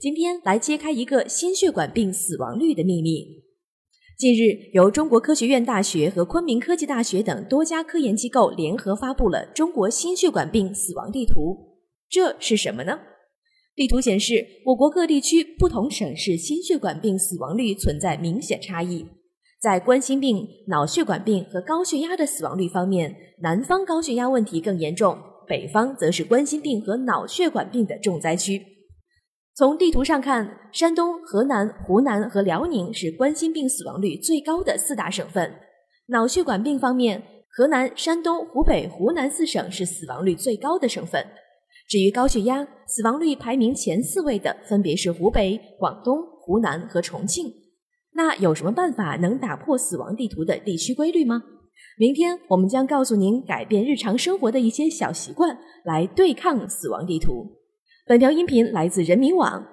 [0.00, 3.42] 今天来揭开一个心血管病死亡率的秘密。
[4.16, 11.78] 近日，由中国科学院大学和昆明科技大学等多家科研机构联合发布了中国心血管病死亡地图。
[12.08, 13.00] 这是什么呢？
[13.74, 19.04] 地图显示，我国各地区不同省市心血管病死亡率存在明显差异。
[19.60, 25.18] 在冠心病、脑血管病和高血压的死亡率方面，南方高血压问题更严重，
[25.48, 28.77] 北方则是冠心病和脑血管病的重灾区。
[29.58, 35.52] 从地图上看，山东、河南、湖南和辽宁是冠心病死亡率最高的四大省份。
[36.10, 41.26] 脑血管病方面，河南、山东、湖北、湖南四省是死亡率最高的省份。
[41.88, 47.52] 至于高血压，死亡率排名前四位的分别是湖北、广东、湖南和重庆。
[48.12, 51.42] 那有什么办法能打破死亡地图的地区规律吗？
[51.98, 57.58] 明天我们将告诉您改变日常生活的一些小习惯，来对抗死亡地图。
[58.08, 59.66] 本条音频来自人民网，